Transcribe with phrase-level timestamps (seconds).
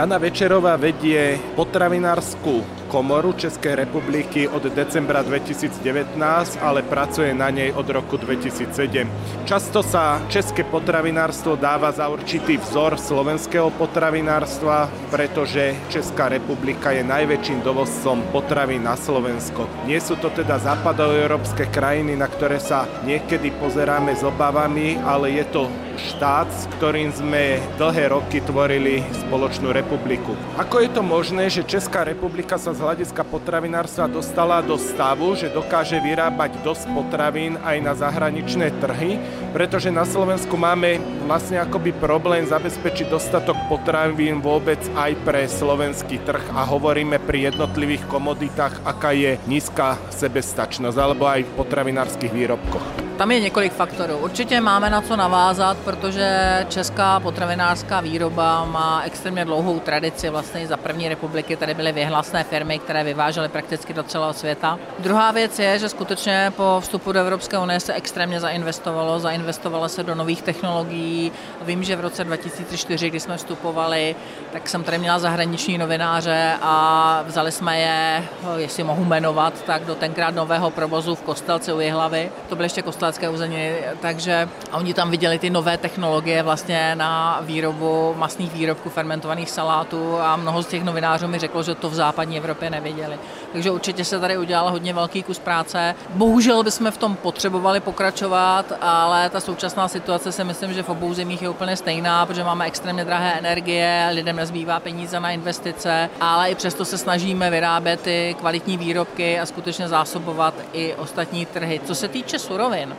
[0.00, 7.86] Dana Večerová vedie potravinárskú komoru Českej republiky od decembra 2019, ale pracuje na nej od
[7.86, 9.06] roku 2007.
[9.46, 17.62] Často sa české potravinárstvo dáva za určitý vzor slovenského potravinárstva, pretože Česká republika je najväčším
[17.62, 19.70] dovozcom potravín na Slovensko.
[19.86, 25.46] Nie sú to teda západoeurópske krajiny, na ktoré sa niekedy pozeráme s obavami, ale je
[25.54, 25.70] to
[26.00, 30.32] štát, s ktorým sme dlhé roky tvorili spoločnú republiku.
[30.56, 35.52] Ako je to možné, že Česká republika sa z hľadiska potravinárstva dostala do stavu, že
[35.52, 39.20] dokáže vyrábať dosť potravín aj na zahraničné trhy,
[39.52, 40.96] pretože na Slovensku máme
[41.28, 48.08] vlastne akoby problém zabezpečiť dostatok potravín vôbec aj pre slovenský trh a hovoríme pri jednotlivých
[48.08, 52.99] komoditách, aká je nízka sebestačnosť alebo aj v potravinárskych výrobkoch.
[53.20, 54.16] Tam je několik faktorů.
[54.18, 60.30] Určitě máme na co navázat, protože česká potravinářská výroba má extrémně dlouhou tradici.
[60.30, 64.78] Vlastně za první republiky tady byly vyhlasné firmy, které vyvážely prakticky do celého světa.
[64.98, 69.20] Druhá věc je, že skutečně po vstupu do Evropské unie se extrémně zainvestovalo.
[69.20, 71.32] Zainvestovalo se do nových technologií.
[71.62, 74.16] Vím, že v roce 2004, kdy jsme vstupovali,
[74.52, 78.24] tak jsem tady měla zahraniční novináře a vzali jsme je,
[78.56, 82.30] jestli mohu jmenovat, tak do tenkrát nového provozu v Kostelci u Jihlavy.
[82.48, 87.40] To byl ještě kostel Karlovarské území, takže oni tam viděli ty nové technologie vlastně na
[87.42, 91.94] výrobu masných výrobků, fermentovaných salátů a mnoho z těch novinářů mi řeklo, že to v
[91.94, 93.18] západní Evropě neviděli.
[93.52, 95.94] Takže určitě se tady udělal hodně velký kus práce.
[96.10, 101.14] Bohužel bychom v tom potřebovali pokračovat, ale ta současná situace si myslím, že v obou
[101.14, 106.50] zemích je úplně stejná, protože máme extrémně drahé energie, lidem nezbývá peníze na investice, ale
[106.50, 111.80] i přesto se snažíme vyrábět ty kvalitní výrobky a skutečně zásobovat i ostatní trhy.
[111.84, 112.96] Co se týče surovin,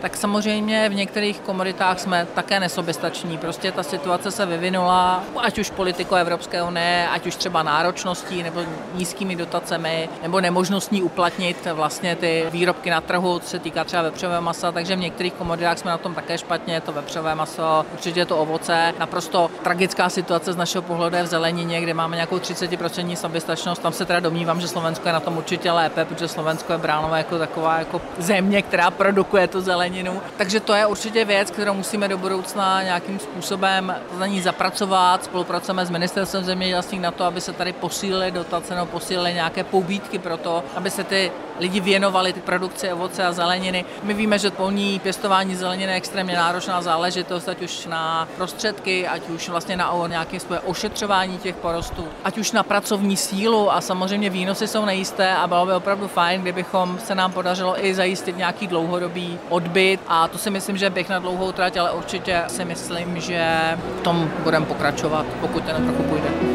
[0.00, 3.38] tak samozřejmě v některých komoditách jsme také nesoběstační.
[3.38, 8.60] Prostě ta situace se vyvinula, ať už politiko Evropské unie, ať už třeba náročností nebo
[8.94, 14.42] nízkými dotacemi, nebo nemožností uplatnit vlastně ty výrobky na trhu, co se týká třeba vepřového
[14.42, 18.20] masa, takže v některých komoditách jsme na tom také špatně, je to vepřové maso, určitě
[18.20, 18.94] je to ovoce.
[18.98, 23.82] Naprosto tragická situace z našeho pohledu je v zelenině, kde máme nějakou 30% soběstačnost.
[23.82, 27.16] Tam se teda domnívám, že Slovensko je na tom určitě lépe, protože Slovensko je bráno
[27.16, 30.20] jako taková jako země, která produkuje to zelení zeleninu.
[30.36, 35.24] Takže to je určitě věc, kterou musíme do budoucna nějakým způsobem na ní zapracovat.
[35.24, 40.18] Spolupracujeme s ministerstvem zemědělství na to, aby se tady posílily dotace nebo posílily nějaké pobídky
[40.18, 43.84] pro to, aby se ty lidi věnovali ty produkci ovoce a zeleniny.
[44.02, 49.28] My víme, že polní pěstování zeleniny je extrémně náročná záležitost, ať už na prostředky, ať
[49.28, 54.30] už vlastně na nějaké svoje ošetřování těch porostů, ať už na pracovní sílu a samozřejmě
[54.30, 58.66] výnosy jsou nejisté a bylo by opravdu fajn, kdybychom se nám podařilo i zajistit nějaký
[58.66, 63.20] dlouhodobý odbyt a to si myslím, že bych na dlouhou trať, ale určitě si myslím,
[63.20, 63.58] že
[63.98, 66.47] v tom budeme pokračovat, pokud ten trochu půjde.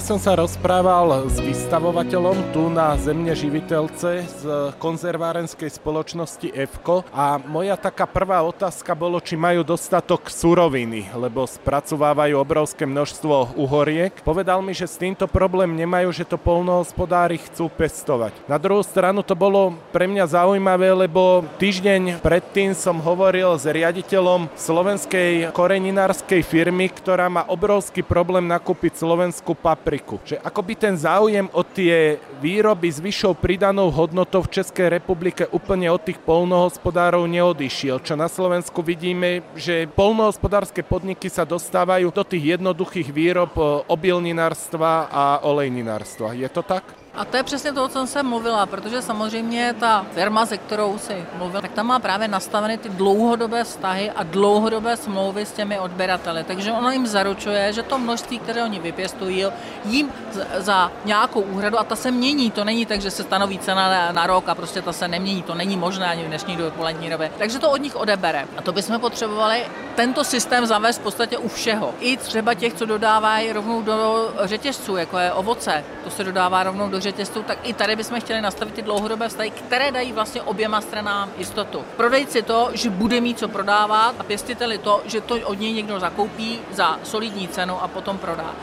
[0.00, 4.42] Dnes som sa rozprával s vystavovateľom tu na Zemne živiteľce z
[4.80, 12.32] konzervárenskej spoločnosti EFKO a moja taká prvá otázka bolo, či majú dostatok suroviny, lebo spracovávajú
[12.32, 14.24] obrovské množstvo uhoriek.
[14.24, 18.32] Povedal mi, že s týmto problém nemajú, že to polnohospodári chcú pestovať.
[18.48, 24.48] Na druhú stranu to bolo pre mňa zaujímavé, lebo týždeň predtým som hovoril s riaditeľom
[24.56, 30.22] slovenskej koreninárskej firmy, ktorá má obrovský problém nakúpiť slovenskú papier papriku.
[30.22, 35.50] Že ako by ten záujem o tie výroby s vyššou pridanou hodnotou v Českej republike
[35.50, 37.98] úplne od tých polnohospodárov neodišiel.
[37.98, 43.50] Čo na Slovensku vidíme, že polnohospodárske podniky sa dostávajú do tých jednoduchých výrob
[43.90, 46.38] obilninárstva a olejninárstva.
[46.38, 46.99] Je to tak?
[47.14, 50.98] A to je přesně to, o čem jsem mluvila, protože samozřejmě ta firma, se kterou
[50.98, 55.78] si mluvila, tak tam má právě nastaveny ty dlouhodobé vztahy a dlouhodobé smlouvy s těmi
[55.78, 56.44] odběrateli.
[56.44, 59.46] Takže ono jim zaručuje, že to množství, které oni vypěstují,
[59.84, 60.12] jim
[60.56, 64.12] za nějakou úhradu, a ta se mění, to není tak, že se stanoví cena na,
[64.12, 67.30] na rok a prostě ta se nemění, to není možné ani v dnešní dopolední době.
[67.38, 68.46] Takže to od nich odebere.
[68.56, 71.94] A to bychom potřebovali tento systém zavést v podstatě u všeho.
[72.00, 76.88] I třeba těch, co dodávají rovnou do řetězců, jako je ovoce, to se dodává rovnou
[76.88, 80.80] do řetězců, tak i tady bychom chtěli nastavit ty dlouhodobé vztahy, které dají vlastně oběma
[80.80, 81.84] stranám jistotu.
[81.96, 86.00] Prodejci to, že bude mít co prodávat a pěstiteli to, že to od něj někdo
[86.00, 88.54] zakoupí za solidní cenu a potom prodá.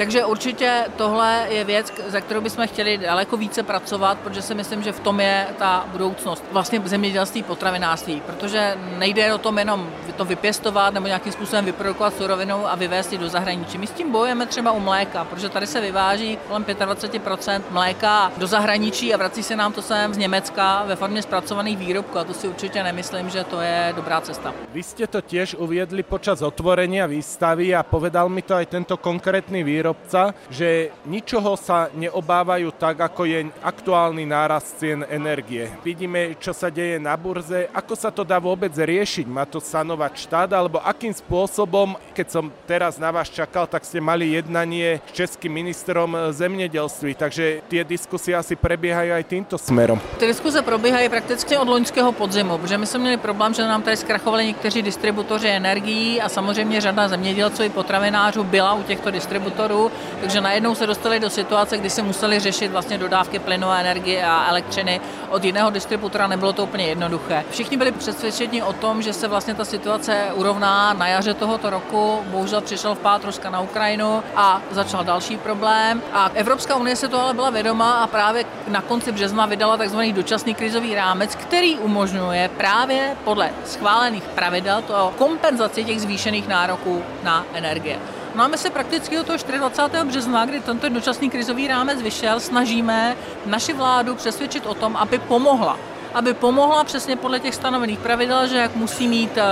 [0.00, 4.82] Takže určitě tohle je věc, za kterou bychom chtěli daleko více pracovat, protože si myslím,
[4.82, 6.44] že v tom je ta budoucnost.
[6.52, 12.68] Vlastně zemědělství, potravinářství, protože nejde o tom jenom to vypěstovat nebo nějakým způsobem vyprodukovat surovinu
[12.68, 13.78] a vyvést ji do zahraničí.
[13.78, 18.46] My s tím bojujeme třeba u mléka, protože tady se vyváží kolem 25% mléka do
[18.46, 22.34] zahraničí a vrací se nám to sem z Německa ve formě zpracovaných výrobků a to
[22.34, 24.54] si určitě nemyslím, že to je dobrá cesta.
[24.72, 29.62] Vy jste to těž uvědli počas otvorenia výstavy a povedal mi to aj tento konkrétny
[29.90, 35.66] výrobca, že ničoho sa neobávajú tak, ako je aktuálny nárast cien energie.
[35.82, 40.12] Vidíme, čo sa deje na burze, ako sa to dá vôbec riešiť, má to sanovať
[40.14, 45.12] štát, alebo akým spôsobom, keď som teraz na vás čakal, tak ste mali jednanie s
[45.18, 49.98] českým ministrom zemědělství, takže tie diskusie asi prebiehajú aj týmto smerom.
[50.22, 53.96] Ty diskuse probíhají prakticky od loňského podzimu, protože my jsme měli problém, že nám tady
[53.96, 59.79] zkrachovali někteří distributoři energií a samozřejmě řada zemědělců i potravinářů byla u těchto distributorů,
[60.20, 64.24] takže najednou se dostali do situace, kdy si museli řešit vlastně dodávky plynu a energie
[64.24, 67.44] a elektřiny od jiného distributora, nebylo to úplně jednoduché.
[67.50, 72.20] Všichni byli přesvědčeni o tom, že se vlastně ta situace urovná na jaře tohoto roku.
[72.26, 76.02] Bohužel přišel vpád Ruska na Ukrajinu a začal další problém.
[76.12, 80.00] A Evropská unie se to ale byla vědoma a právě na konci března vydala tzv.
[80.12, 87.44] dočasný krizový rámec, který umožňuje právě podle schválených pravidel to kompenzaci těch zvýšených nároků na
[87.54, 87.98] energie.
[88.40, 90.04] Máme se prakticky od toho 24.
[90.04, 93.16] března, kdy tento dočasný krizový rámec vyšel, snažíme
[93.46, 95.78] naši vládu přesvědčit o tom, aby pomohla
[96.14, 99.42] aby pomohla přesně podle těch stanovených pravidel, že jak musí mít eh,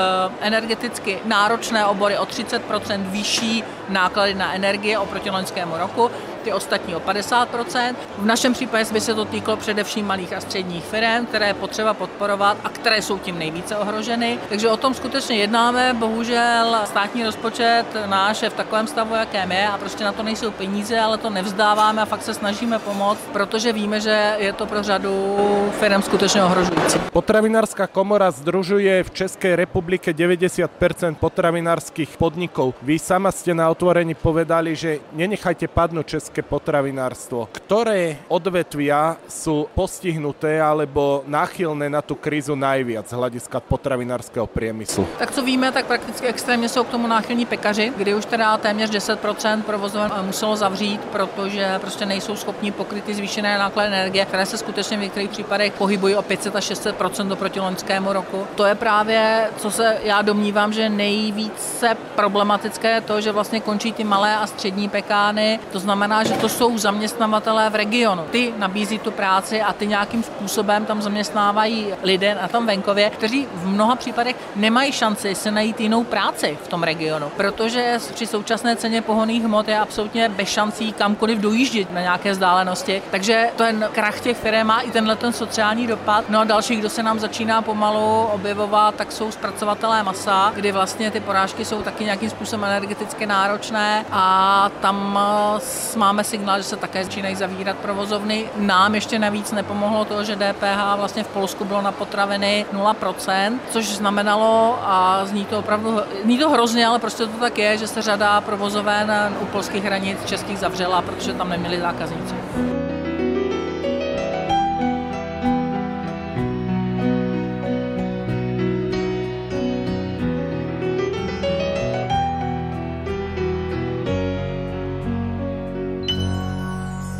[0.40, 6.11] energeticky náročné obory o 30% vyšší náklady na energie oproti loňskému roku,
[6.48, 7.94] ty ostatní o 50%.
[8.18, 11.94] V našem případě by se to týkalo především malých a středních firm, které je potřeba
[11.94, 14.38] podporovat a které jsou tím nejvíce ohroženy.
[14.48, 15.94] Takže o tom skutečně jednáme.
[15.94, 20.50] Bohužel státní rozpočet náš je v takovém stavu, jakém je a prostě na to nejsou
[20.50, 24.82] peníze, ale to nevzdáváme a fakt se snažíme pomoct, protože víme, že je to pro
[24.82, 25.36] řadu
[25.80, 26.98] firm skutečně ohrožující.
[27.12, 32.74] Potravinářská komora združuje v České republike 90% potravinárských podniků.
[32.82, 37.49] Vy sama jste na otvorení povedali, že nenechajte padnout české potravinárstvo.
[37.52, 45.06] Ktoré odvetvia sú postihnuté alebo náchylné na tu krízu najviac z hlediska potravinářského priemyslu?
[45.19, 48.90] Tak co víme, tak prakticky extrémně jsou k tomu náchylní pekaři, kdy už teda téměř
[48.90, 54.58] 10% provozoven muselo zavřít, protože prostě nejsou schopni pokryt ty zvýšené náklady energie, které se
[54.58, 58.46] skutečně v některých případech pohybují o 500 až 600% oproti loňskému roku.
[58.55, 64.05] To je právě, co se já domnívám, že nejvíce problematické, to, že vlastně končí ty
[64.05, 65.61] malé a střední pekány.
[65.73, 68.22] To znamená, že to jsou zaměstnavatelé v regionu.
[68.30, 73.46] Ty nabízí tu práci a ty nějakým způsobem tam zaměstnávají lidé na tom venkově, kteří
[73.54, 78.76] v mnoha případech nemají šanci si najít jinou práci v tom regionu, protože při současné
[78.76, 83.02] ceně pohoných hmot je absolutně bez šancí kamkoliv dojíždět na nějaké vzdálenosti.
[83.10, 86.24] Takže ten krach těch firm má i tenhle ten sociální dopad.
[86.28, 91.10] No a další, kdo se nám začíná pomalu objevovat, tak jsou zpracovatelé masa, kdy vlastně
[91.10, 95.60] ty porážky jsou taky nějakým způsobem energeticky náročné a tam eh,
[96.08, 98.44] máme signál, že se také začínají zavírat provozovny.
[98.56, 103.96] Nám ještě navíc nepomohlo to, že DPH vlastně v Polsku bylo na potraviny 0%, což
[103.96, 108.02] znamenalo, a zní to opravdu, zní to hrozně, ale prostě to tak je, že se
[108.02, 112.35] řada provozoven u polských hranic českých zavřela, protože tam neměli zákazníci.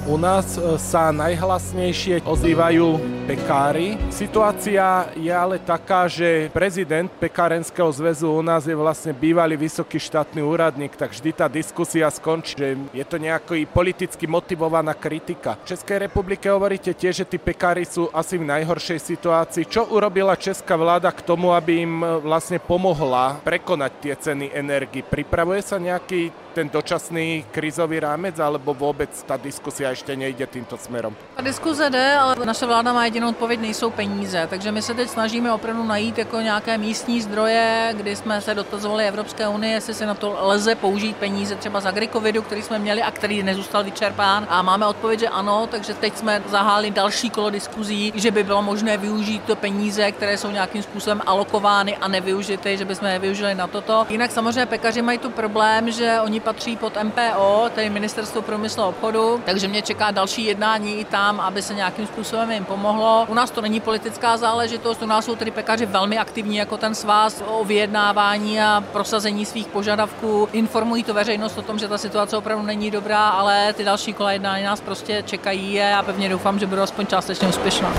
[0.09, 4.01] U nás e, sa najhlasnejšie ozývajú pekári.
[4.09, 10.41] Situácia je ale taká, že prezident Pekárenského zväzu u nás je vlastne bývalý vysoký štátny
[10.41, 15.61] úradník, tak vždy tá diskusia skončí, že je to nejaký politicky motivovaná kritika.
[15.61, 19.69] V Českej republike hovoríte tiež, že tí pekári sú asi v najhoršej situácii.
[19.69, 25.05] Čo urobila česká vláda k tomu, aby im e, vlastne pomohla prekonať tie ceny energii?
[25.05, 31.17] Pripravuje sa nejaký ten dočasný krizový rámec, alebo vůbec ta diskusia ještě nejde tímto směrem?
[31.37, 34.47] Ta diskuze jde, ale naše vláda má jedinou odpověď, nejsou peníze.
[34.51, 39.09] Takže my se teď snažíme opravdu najít jako nějaké místní zdroje, kdy jsme se dotazovali
[39.09, 43.03] Evropské unie, jestli se na to lze použít peníze třeba z agrikovidu, který jsme měli
[43.03, 44.47] a který nezůstal vyčerpán.
[44.49, 48.63] A máme odpověď, že ano, takže teď jsme zahájili další kolo diskuzí, že by bylo
[48.63, 53.55] možné využít to peníze, které jsou nějakým způsobem alokovány a nevyužity, že bychom je využili
[53.55, 54.07] na toto.
[54.09, 58.87] Jinak samozřejmě pekaři mají tu problém, že oni patří pod MPO, tedy Ministerstvo průmyslu a
[58.87, 63.27] obchodu, takže mě čeká další jednání i tam, aby se nějakým způsobem jim pomohlo nepodařilo.
[63.29, 66.95] U nás to není politická záležitost, u nás jsou tedy pekaři velmi aktivní jako ten
[66.95, 70.49] svaz o vyjednávání a prosazení svých požadavků.
[70.53, 74.33] Informují to veřejnost o tom, že ta situace opravdu není dobrá, ale ty další kola
[74.33, 77.93] jednání nás prostě čekají a pevně doufám, že budou aspoň částečně úspěšná.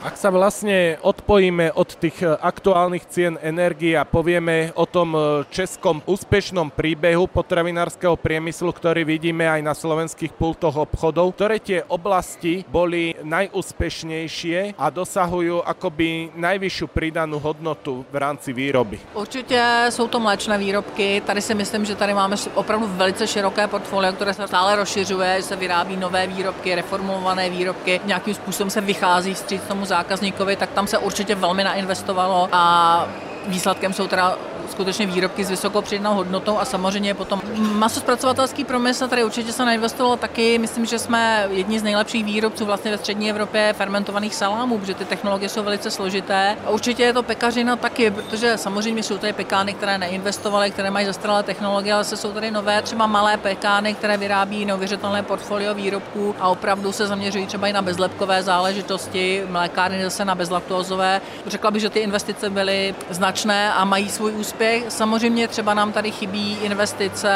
[0.00, 5.44] Ak sa vlastne odpojíme od tých e, aktuálnych cien energie a povieme o tom e,
[5.52, 12.64] českom úspešnom príbehu potravinárskeho priemyslu, ktorý vidíme aj na slovenských pultoch obchodov, ktoré tie oblasti
[12.64, 18.96] boli najúspešnejšie a dosahujú akoby najvyššiu pridanú hodnotu v rámci výroby?
[19.12, 19.60] Určitě
[19.92, 21.20] jsou to mléčné výrobky.
[21.28, 25.42] Tady si myslím, že tady máme opravdu velice široké portfolio, které se stále rozšiřuje, že
[25.42, 30.86] se vyrábí nové výrobky, reformulované výrobky, nějakým způsobem se vychází vstříc tomu zákazníkovi, tak tam
[30.86, 33.06] se určitě velmi nainvestovalo a
[33.46, 34.38] výsledkem jsou teda
[34.70, 40.16] skutečně výrobky s vysokou přidanou hodnotou a samozřejmě potom masospracovatelský promysl, tady určitě se nainvestovalo
[40.16, 40.58] taky.
[40.58, 45.04] Myslím, že jsme jedni z nejlepších výrobců vlastně ve střední Evropě fermentovaných salámů, protože ty
[45.04, 46.56] technologie jsou velice složité.
[46.66, 51.06] A určitě je to pekařina taky, protože samozřejmě jsou tady pekány, které neinvestovaly, které mají
[51.06, 56.34] zastaralé technologie, ale se jsou tady nové, třeba malé pekány, které vyrábí neuvěřitelné portfolio výrobků
[56.40, 61.20] a opravdu se zaměřují třeba i na bezlepkové záležitosti, mlékárny zase na bezlaktózové.
[61.46, 64.84] Řekla bych, že ty investice byly značné a mají svůj úspěch úspěch.
[64.88, 67.32] Samozřejmě třeba nám tady chybí investice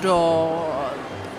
[0.00, 0.48] do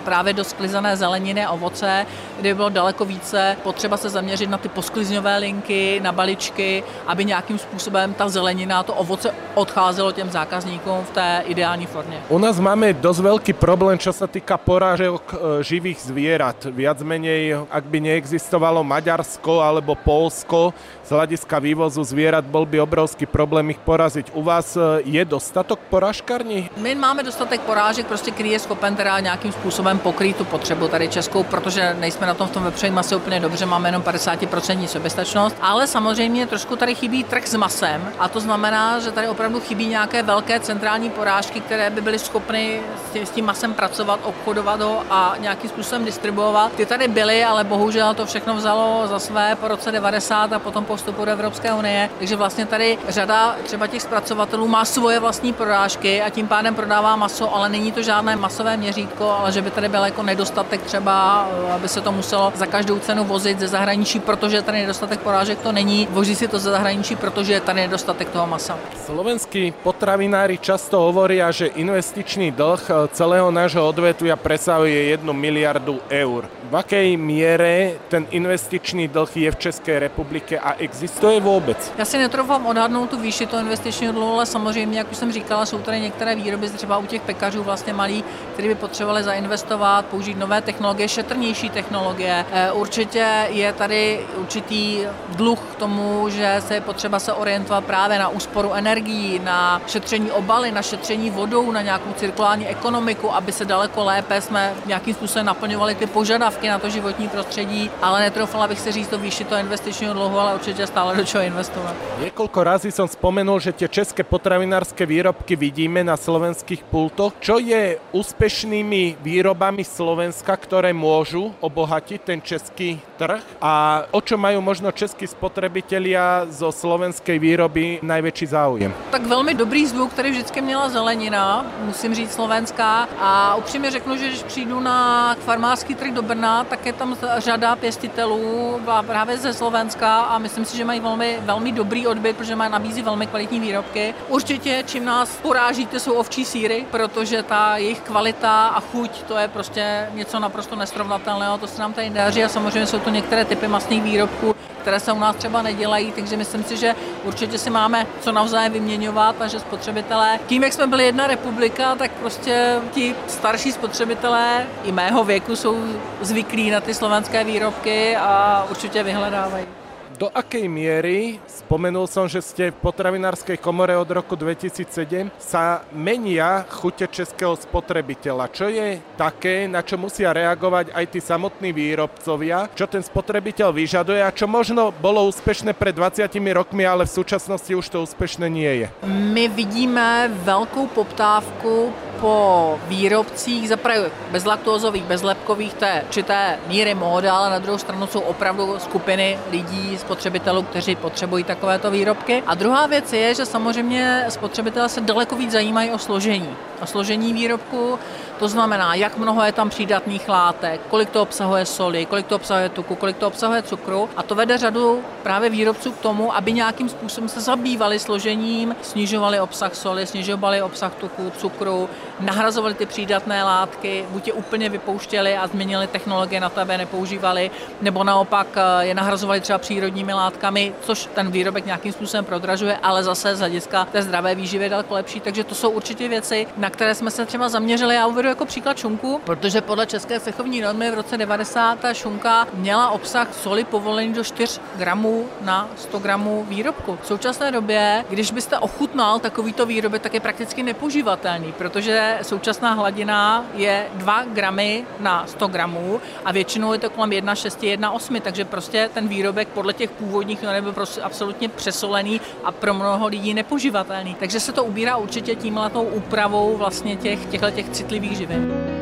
[0.01, 2.05] právě do sklizené zeleniny a ovoce,
[2.39, 7.25] kde by bylo daleko více potřeba se zaměřit na ty posklizňové linky, na baličky, aby
[7.25, 12.17] nějakým způsobem ta zelenina, to ovoce odcházelo těm zákazníkům v té ideální formě.
[12.29, 16.65] U nás máme dost velký problém, co se týká porážek e, živých zvířat.
[16.65, 20.73] Viac menej, ak by neexistovalo Maďarsko alebo Polsko,
[21.11, 24.31] z hlediska vývozu zvířat bol by obrovský problém ich porazit.
[24.33, 26.69] U vás e, je dostatok porážkarní?
[26.77, 31.07] My máme dostatek porážek, prostě který je schopen teda nějakým způsobem pokrýt tu potřebu tady
[31.07, 35.55] českou, protože nejsme na tom v tom vepřovém mase úplně dobře, máme jenom 50% soběstačnost,
[35.61, 39.87] ale samozřejmě trošku tady chybí trh s masem a to znamená, že tady opravdu chybí
[39.87, 44.81] nějaké velké centrální porážky, které by byly schopny s tím, s tím masem pracovat, obchodovat
[44.81, 46.71] ho a nějakým způsobem distribuovat.
[46.71, 50.85] Ty tady byly, ale bohužel to všechno vzalo za své po roce 90 a potom
[50.85, 55.53] po vstupu do Evropské unie, takže vlastně tady řada třeba těch zpracovatelů má svoje vlastní
[55.53, 59.71] porážky a tím pádem prodává maso, ale není to žádné masové měřítko, ale že by
[59.71, 64.19] tady byl jako nedostatek třeba, aby se to muselo za každou cenu vozit ze zahraničí,
[64.19, 66.07] protože tady nedostatek porážek to není.
[66.11, 68.77] Vozí si to ze zahraničí, protože je tady nedostatek toho masa.
[69.05, 76.45] Slovenskí potravinári často hovoria, že investičný dlh celého nášho odvetvia presahuje 1 miliardu eur.
[76.69, 81.93] V akej míře ten investičný dlh je v České republice a existuje vůbec?
[81.97, 85.65] Já si netroufám odhadnout tu výši toho investičního dluhu, ale samozřejmě, jak už jsem říkala,
[85.65, 88.23] jsou tady některé výroby, třeba u těch pekařů vlastně malí,
[88.53, 92.45] kteří by potřebovali zainvestovat, použít nové technologie, šetrnější technologie.
[92.51, 98.19] Eh, určitě je tady určitý dluh k tomu, že se je potřeba se orientovat právě
[98.19, 103.65] na úsporu energií, na šetření obaly, na šetření vodou, na nějakou cirkulární ekonomiku, aby se
[103.65, 108.79] daleko lépe jsme nějakým způsobem naplňovali ty požadavky na to životní prostředí, ale netroufala bych
[108.79, 111.95] se říct to výši toho investičního dluhu, ale určitě stále do čeho investovat.
[112.19, 117.33] Několik razy jsem vzpomenul, že tě české potravinárské výrobky vidíme na slovenských pultoch.
[117.39, 124.61] Čo je úspešnými výrobami Slovenska, které můžu obohatit ten český trh a o čo mají
[124.61, 128.93] možno českí spotřebitelia zo slovenské výroby největší záujem?
[129.11, 134.27] Tak velmi dobrý zvuk, který vždycky měla zelenina, musím říct slovenská a upřímně řeknu, že
[134.27, 140.21] když přijdu na farmářský trh do Brna, tak je tam řada pěstitelů právě ze Slovenska
[140.21, 144.13] a myslím si, že mají velmi, velmi dobrý odbyt, protože mají nabízí velmi kvalitní výrobky.
[144.27, 149.47] Určitě, čím nás porážíte, jsou ovčí síry, protože ta jejich kvalita a chuť, to je
[149.47, 153.67] prostě něco naprosto nesrovnatelného, to se nám tady daří a samozřejmě jsou to některé typy
[153.67, 158.07] masných výrobků, které se u nás třeba nedělají, takže myslím si, že určitě si máme
[158.21, 163.15] co navzájem vyměňovat a že spotřebitelé, tím, jak jsme byli jedna republika, tak prostě ti
[163.27, 165.83] starší spotřebitelé i mého věku jsou
[166.21, 169.80] zvyklí na ty slovenské výrobky a určitě vyhledávají
[170.21, 176.61] do akej miery, spomenul som, že ste v potravinárskej komore od roku 2007, sa menia
[176.69, 178.53] chute českého spotrebiteľa.
[178.53, 184.21] Čo je také, na čo musia reagovať aj tí samotní výrobcovia, čo ten spotrebiteľ vyžaduje
[184.21, 188.85] a čo možno bolo úspešné pred 20 rokmi, ale v súčasnosti už to úspešné nie
[188.85, 188.87] je?
[189.09, 191.89] My vidíme velkou poptávku
[192.21, 198.19] po výrobcích, zaprvé bezlaktózových, bezlepkových, to je určité míry móda, ale na druhou stranu jsou
[198.19, 202.43] opravdu skupiny lidí, spotřebitelů, kteří potřebují takovéto výrobky.
[202.47, 206.55] A druhá věc je, že samozřejmě spotřebitelé se daleko víc zajímají o složení.
[206.81, 207.99] O složení výrobku,
[208.41, 212.69] To znamená, jak mnoho je tam přídatných látek, kolik to obsahuje soli, kolik to obsahuje
[212.69, 214.09] tuku, kolik to obsahuje cukru.
[214.17, 219.39] A to vede řadu právě výrobců k tomu, aby nějakým způsobem se zabývali složením, snižovali
[219.39, 225.47] obsah soli, snižovali obsah tuku, cukru, nahrazovali ty přídatné látky, buď je úplně vypouštěli a
[225.47, 231.31] změnili technologie na aby nepoužívali, nebo naopak eh, je nahrazovali třeba přírodními látkami, což ten
[231.31, 235.19] výrobek nějakým způsobem prodražuje, ale zase z hlediska té zdravé výživy je daleko lepší.
[235.19, 237.95] Takže to jsou určitě věci, na které jsme se třeba zaměřili.
[237.95, 242.47] Já uvedu jako příklad šunku, protože podle České cechovní normy v roce 90 ta šunka
[242.53, 246.97] měla obsah soli povolený do 4 gramů na 100 gramů výrobku.
[247.01, 253.45] V současné době, když byste ochutnal takovýto výrobek, tak je prakticky nepoživatelný, protože současná hladina
[253.53, 258.89] je 2 gramy na 100 gramů a většinou je to kolem 1,6, 1,8, takže prostě
[258.93, 264.15] ten výrobek podle těch původních norm byl prostě absolutně přesolený a pro mnoho lidí nepoživatelný.
[264.19, 268.80] Takže se to ubírá určitě tímhletou úpravou vlastně těch, těchto těch citlivých j'y.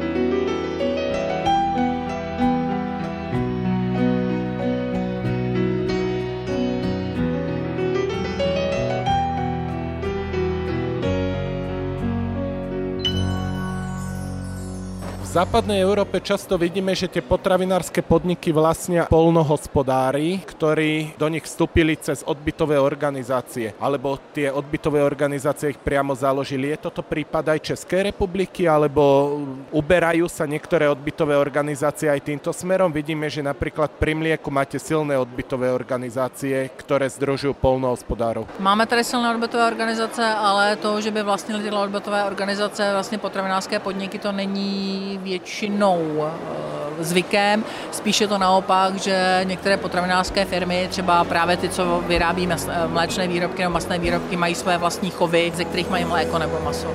[15.30, 22.26] Západnej Európe často vidíme, že tie potravinárske podniky vlastnia polnohospodári, ktorí do nich vstúpili cez
[22.26, 26.74] odbytové organizácie, alebo tie odbytové organizácie ich priamo založili.
[26.74, 29.38] Je toto prípad aj Českej republiky, alebo
[29.70, 32.90] uberajú sa niektoré odbytové organizácie aj týmto smerom?
[32.90, 38.50] Vidíme, že napríklad pri mlieku máte silné odbytové organizácie, ktoré združujú polnohospodárov.
[38.58, 43.80] Máme tady silné odbytové organizace, ale to, že by vlastnili tyhle odbytové organizace vlastně potravinářské
[43.80, 51.58] podniky, to není většinou eh, zvykem, spíše to naopak, že některé potravinářské firmy, třeba právě
[51.58, 52.50] ty, co vyrábí
[52.88, 56.88] mléčné výrobky nebo masné výrobky, mají své vlastní chovy, ze kterých mají mléko nebo maso.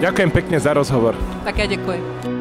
[0.00, 1.16] Ďakujem pekne za rozhovor.
[1.44, 2.33] Také děkuji.